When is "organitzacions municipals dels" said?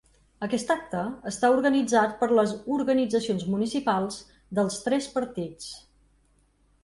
2.77-4.79